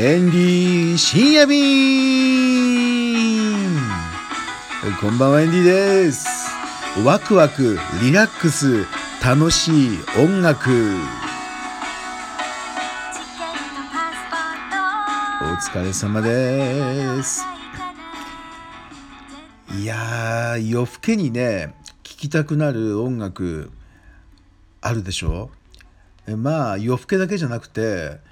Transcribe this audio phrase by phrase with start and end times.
[0.00, 1.58] エンディー深夜便
[5.00, 6.28] こんばんはエンディーです。
[7.04, 8.86] ワクワクリラックス
[9.26, 10.70] 楽しい音楽。
[15.42, 17.42] お疲れ様です。
[19.80, 21.74] いやー夜更けにね
[22.04, 23.72] 聴きたくなる音楽
[24.80, 25.50] あるでしょ？
[26.36, 28.28] まあ夜更けだけじゃなくて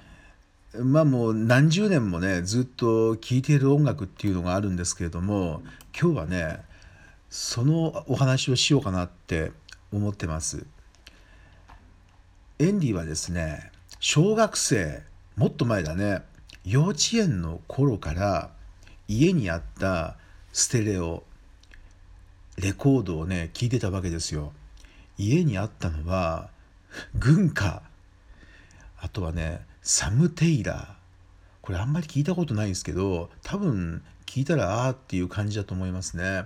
[0.83, 5.61] まあもう何十年もねずっと聴いている音楽っていうのがあるんですけれども
[5.99, 6.59] 今日はね
[7.29, 9.51] そのお話をしようかなって
[9.91, 10.65] 思ってます。
[12.59, 15.03] エンディはですね小学生
[15.35, 16.21] もっと前だね
[16.65, 18.51] 幼稚園の頃から
[19.07, 20.17] 家にあった
[20.51, 21.23] ステレオ
[22.57, 24.53] レコードをね聴いてたわけですよ。
[25.17, 26.49] 家にあったのは
[27.15, 27.83] 軍歌。
[28.99, 30.85] あとはねサム・テイラー。
[31.61, 36.43] これあんまり聞いたことないんですけど多分聞いたらああっていう感じだと思いますね。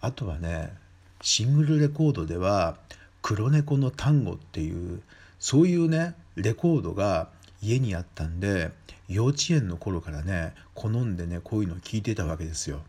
[0.00, 0.72] あとはね
[1.20, 2.78] シングルレコードでは
[3.20, 5.02] 「黒猫の単語」っていう
[5.40, 8.70] そういうねレコードが家にあったんで
[9.08, 12.82] 幼稚園の頃からね好んでねこういうのを聞いてたわけですよ。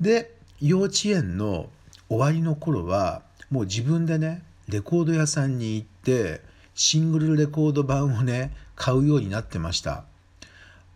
[0.00, 1.68] で幼稚園の
[2.08, 6.42] 終わりの頃はもう自分でねレコード屋さんに行って
[6.76, 10.04] シングルレコード版をね買うようになってました。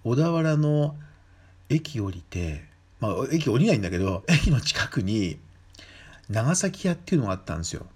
[0.04, 0.96] 小田原の
[1.68, 2.64] 駅降りて
[3.00, 5.38] まあ駅降りないんだけど駅の近くに
[6.30, 7.86] 長崎屋っていうのがあったんですよ。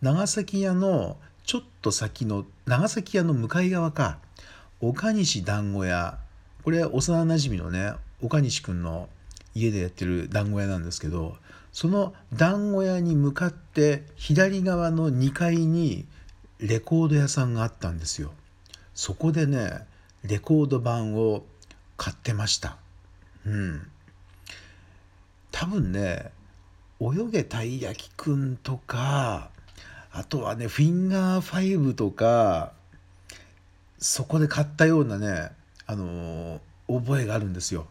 [0.00, 4.18] 長崎屋のちょっと先の長崎屋の向かい側か
[4.80, 6.18] 岡西団子屋。
[6.64, 9.08] これ幼なじみのね岡西くんの
[9.54, 11.36] 家でやってる団子屋なんですけど
[11.72, 16.06] その団子屋に向かって左側の2階に
[16.58, 18.32] レコード屋さんがあったんですよ。
[18.94, 19.86] そこでね
[20.24, 21.44] レコード版を
[21.96, 22.76] 買ってました
[23.46, 23.90] うん
[25.50, 26.32] 多分ね
[27.00, 29.50] 「泳げたい焼きくん」とか
[30.12, 32.72] あとはね「フィンガー5」とか
[33.98, 35.52] そこで買ったようなね
[35.86, 37.86] あの覚えがあるんですよ。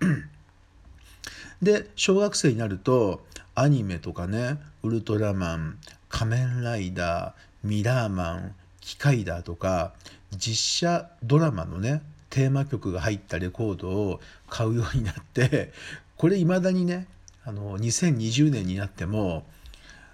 [1.62, 3.24] で小学生になると
[3.54, 9.94] アニメとかね「ウルトラマン」「仮面ライダー」「ミラーマン」「機械だ」とか
[10.36, 15.72] 実写ドラマのねテーマ曲が入ったレコードを買うようになって
[16.16, 17.06] これいまだにね
[17.44, 19.44] あの2020年になっても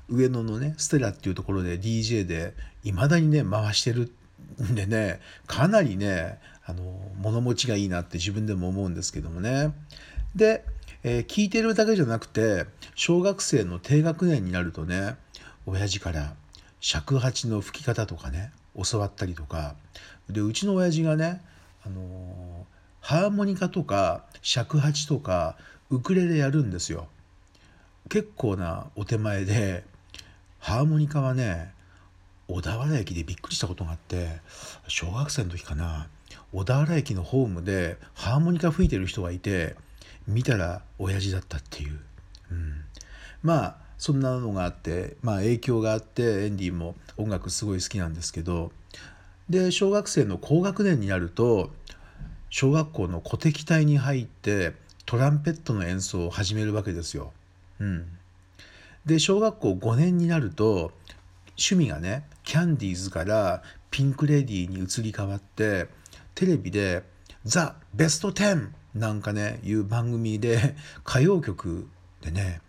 [0.09, 4.11] 上野のねステラっていうところで DJ でいまだにね回してる
[4.63, 6.83] んでねかなりねあの
[7.19, 9.73] 物持ちがいいなって自分でも思うんですけどもね。
[10.35, 10.65] で、
[11.03, 15.17] えー、聞いてるだけじゃなくて小学生の低学年になるとね
[15.67, 16.35] 親父から
[16.81, 18.53] 尺八の吹き方とかね
[18.91, 19.75] 教わったりとか。
[20.31, 21.41] でうちの親父がね
[21.85, 22.67] あの
[23.01, 25.57] ハーモニカとか尺八とか
[25.91, 27.09] ウクレレやるんですよ。
[28.09, 29.85] 結構なお手前で
[30.59, 31.73] ハーモニカはね
[32.49, 34.41] 小田原駅でびっくりしたことがあって
[34.87, 36.09] 小学生の時かな
[36.53, 39.77] 小田原駅のホームでハーモニカ吹いてる人がいて
[40.27, 42.01] 見たら親父だったっていう、
[42.51, 42.85] うん、
[43.43, 48.71] まあそんなのがあってまあ影響があってエンディも音楽すごい好きなんですけど
[49.51, 51.71] で小学生の高学年になると
[52.51, 54.73] 小学校の鼓笛隊に入って
[55.05, 57.33] トランペットの演奏を始めるわけですよ。
[57.81, 58.07] うん、
[59.07, 60.93] で小学校5年になると
[61.51, 65.89] 趣味がねキャンディーズからピンク・レディーに移り変わって
[66.35, 67.03] テレビで
[67.45, 70.77] 「ザ・ベスト10」なんかねいう番組で
[71.07, 71.89] 歌謡曲
[72.21, 72.61] でね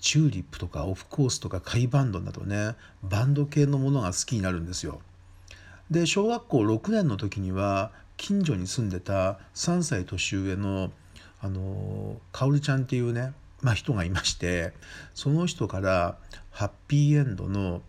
[0.00, 5.00] チューリップとかオフコースとかカイバンドなどねバンド系のものが好きになるんですよ。
[5.90, 10.90] で小学校6年の時には近所に住んでた3歳年上の
[11.40, 14.72] あのかおるちゃんっていうね、まあ、人がいまして
[15.14, 16.16] その人から
[16.50, 17.82] ハッピーエンドの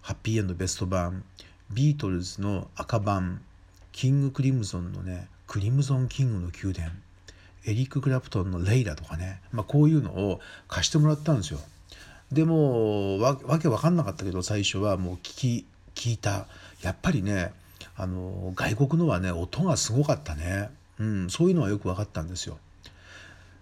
[0.00, 1.24] ハッピーエンドベスト版
[1.70, 3.42] ビートルズの赤版
[3.90, 7.03] キング・クリムゾンのねクリムゾン・キングの宮殿
[7.66, 11.60] エリック・クラプトンの「レイラ」とかね、まあ、こういうのを貸してもらったんですよ。
[12.32, 16.46] でもわけ分かんなかったけど最初はもう聞き聞いた
[16.82, 17.52] やっぱりね
[17.96, 22.58] あの外国のはね音がすごかったね、うん、そういうのはよく分かったんですよ。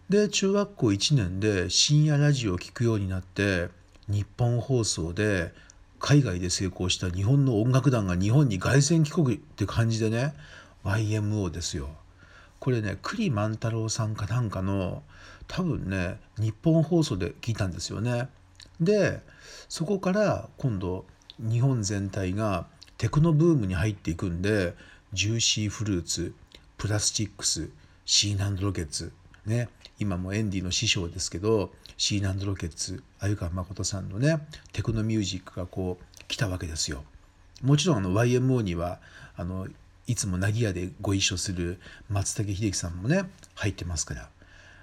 [0.09, 3.69] で中学校1年で深夜ラジオを聴くようになって
[4.09, 5.53] 日本放送で
[5.99, 10.35] 海外で成功した日本の音楽団が日本に凱旋帰国って感じでね
[10.85, 11.89] YMO ですよ。
[12.63, 15.03] これね栗万太郎さんかなんかの
[15.49, 18.29] 多分ね日本放送で聞いたんですよね。
[18.81, 19.21] で
[19.69, 21.05] そこから今度
[21.41, 22.69] 日本全体が
[22.99, 24.77] テクノブームに入っていくんで
[25.13, 26.37] ジューシーフルーツ
[26.79, 27.69] プラスチックス
[28.05, 29.13] シーナンドロケッツ
[29.45, 29.69] ね
[29.99, 34.39] 今もエンディの師匠ですけどシーナンドロケッツ鮎川誠さんのね
[34.73, 37.03] テクノミュージックがこう来たわけですよ。
[37.61, 39.01] もちろんあの YMO には
[39.35, 39.67] あの
[40.13, 41.81] いつもなぎ屋でご一緒する
[42.11, 43.25] 松武秀樹さんもね
[43.55, 44.29] 入ってますから、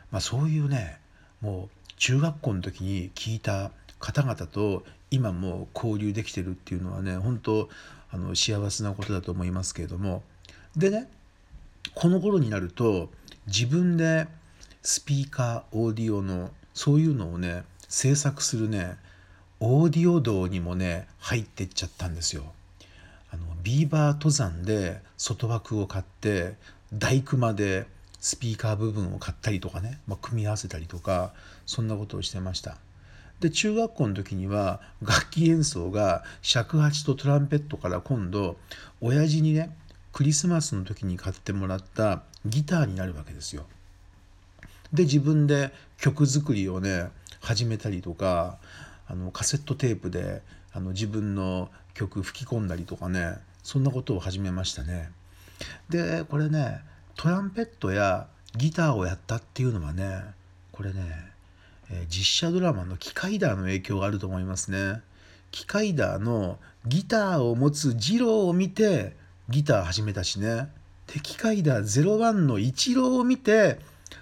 [0.09, 0.99] まあ、そういうね
[1.39, 7.69] もう中学校の時に聞いた方々と今も交流できてるっていうのはね本当
[8.09, 10.23] あの幸せなことだと思いますけれども
[10.75, 11.07] でね
[11.93, 13.11] この頃になると
[13.45, 14.25] 自分で
[14.81, 18.97] スピーカーオーディオのそういうのをね制作するね
[19.59, 22.51] オーディオ道にもね入ってっちゃったんですよ。
[23.31, 26.55] あのビーバー登山で外枠を買って
[26.93, 27.87] 大工まで
[28.19, 31.33] スピーカー部分を買ったりとかね、まあ、組み合わせたりとか
[31.65, 32.77] そんなことをしてました。
[33.39, 38.57] で中学校の時には楽器演奏が尺八とトランペットから今度
[38.99, 39.73] 親父にね
[40.11, 43.65] クリスマスの時に買ってもらったギターになるわけですよ。
[44.91, 47.09] で自分で曲作りをね
[47.39, 48.57] 始めたりとか
[49.07, 50.41] あのカセットテープで
[50.73, 51.69] あの自分の
[52.00, 55.12] 曲吹き込んだりとかねそんなことを始めましたね。
[55.90, 56.80] でこれね
[57.16, 60.22] トランペットやギターをやったっていうのはね
[60.72, 61.01] これね、
[61.92, 65.01] えー、実写ドラマの「機械ダー」の影響があると思いますね。
[65.51, 69.18] 機械ダーのギターを持つ二郎を見て
[69.50, 70.69] ギター始めたしね。
[71.13, 73.80] で機械ダー01の一郎を見て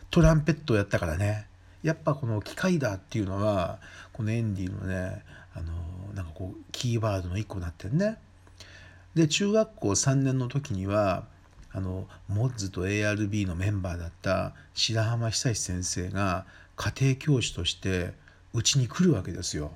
[0.09, 1.45] トランペットをやったからね。
[1.83, 3.77] やっぱこの機械ダーっていうのは
[4.13, 5.23] このエンディのね
[6.17, 8.17] なんかこうキーワードの一個になってるね。
[9.15, 11.25] で中学校3年の時には
[11.71, 18.13] あのモッズと ARB のメンバーだった白浜久志先生が家庭教師として
[18.53, 19.71] うちに来るわけですよ。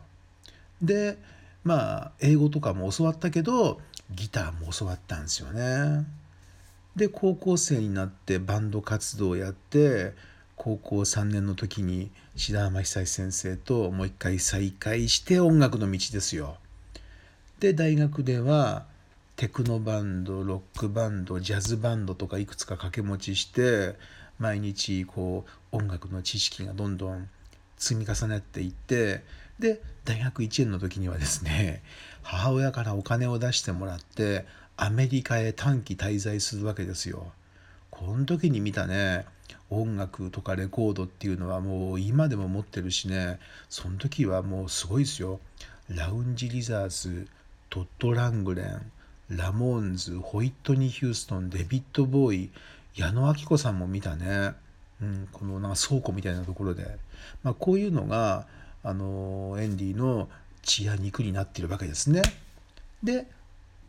[0.82, 1.18] で
[1.64, 6.06] まあ英語とかも教わったけどギターも教わったんですよね。
[6.96, 10.14] で高校生になってバンド活動をやって
[10.64, 16.58] 高校3年の時に白浜久先生ともう一回再会して音楽の道ですよ。
[17.60, 18.86] で大学では
[19.38, 23.96] テクノバンドロックバンドジャズバンドとかいくつか掛け持ちして
[24.38, 27.28] 毎日こう音楽の知識がどんどん
[27.78, 29.24] 積み重ねていって
[29.58, 31.82] で大学1年の時にはですね
[32.22, 34.46] 母親からお金を出してもらって
[34.78, 37.32] アメリカへ短期滞在するわけですよ。
[37.90, 39.26] この時に見たね
[39.72, 43.40] 音楽とかレコードっていうのはもう今でも持ってるしね
[43.70, 45.40] その時はもうすごいですよ。
[45.90, 47.28] ラウンジ・リザーズ
[47.70, 48.92] トッド・ラングレン
[49.30, 52.50] ラモーンズホイットニー・ヒューストンデビッド・ボーイ
[52.96, 54.54] 矢野明子さんも見たね、
[55.02, 56.98] うん、このなんか倉庫みたいなところで、
[57.44, 58.46] まあ、こういうのが
[58.84, 60.30] あのエンディの
[60.64, 62.22] 血や肉になってるわけですね。
[63.04, 63.26] で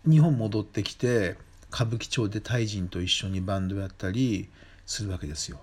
[0.05, 1.37] 日本戻ってきて
[1.73, 4.49] 歌舞伎町でタイ人と一緒にバンドやったり
[4.87, 5.58] するわけですよ。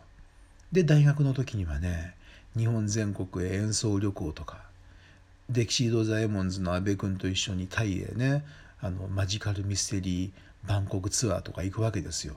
[0.71, 2.13] で大学の時にはね
[2.55, 4.61] 日本全国へ演奏旅行とか
[5.49, 8.45] デキシード・ザ・エモンズの阿部君と一緒にタイへね
[8.81, 10.31] あのマジカルミステリー
[10.67, 12.35] バンコクツアーとか行くわけですよ。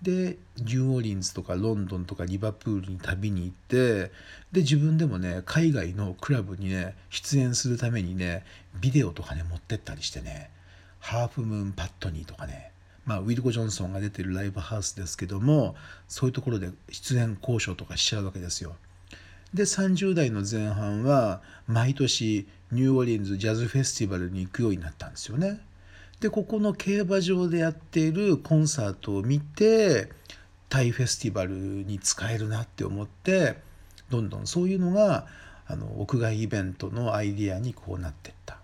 [0.00, 4.10] でニューオーリンズとかロンドンとかリバプールに旅に行って
[4.50, 8.44] で自分でもね海外のクラブにね出演するためにね
[8.80, 10.50] ビデオとかね持ってったりしてね
[10.98, 12.72] ハーフムーンパットニーとかね
[13.04, 15.74] まあ、ウィルコ・ジョンソンが出てるライブハウスですけども
[16.06, 18.76] そういうところで出演交渉とかしちゃうわけですよ。
[19.54, 25.60] で30代の前半は毎年ニューオーリンズジャズフェスティバルに行くようになったんですよね。
[26.20, 30.08] でここの競馬場でやっているコンサートを見て
[30.68, 33.56] タイフェスティバルに使えるなって思って
[34.08, 35.26] どんどんそういうのが
[35.66, 38.58] あの屋外イベントのアイディアにこうなっていった。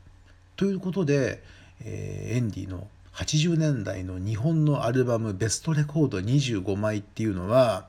[0.56, 1.42] ということで、
[1.80, 2.88] えー、エンディの
[3.18, 7.88] 80年代の日本のアルバムベストレコード25枚っていうのは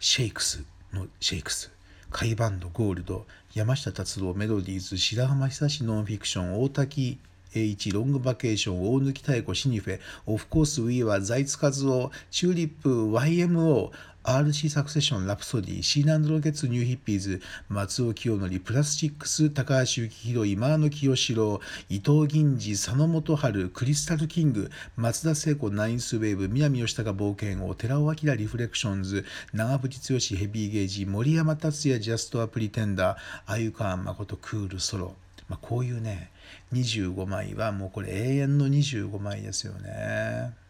[0.00, 1.70] シェイクスのシェイクス。
[2.10, 3.24] 甲斐バンドゴールド。
[3.54, 4.98] 山下達郎メロディーズ。
[4.98, 6.60] 白浜久ノンフィクション。
[6.60, 7.20] 大滝
[7.54, 10.00] 詠一ロングバケーション大貫妙子シニフィエ。
[10.26, 13.90] オフコースウィーは財津和夫チューリップ YMO
[14.24, 35.14] RC サクセションラプソディシーナ&ロケッツニューヒッピーズ松尾清則プラスチックス高橋幸宏今野清志郎伊藤銀次佐野元春クリスタルキング松田聖子ナインスウェーブ南吉高冒険王寺尾明リフレクションズ長渕剛ヘビーゲージ森山達也ジャストアプリテンダー鮎川誠クールソロ。
[35.50, 36.30] まあ、こういうね
[36.72, 40.63] 25枚はもうこれ永遠の25枚ですよね。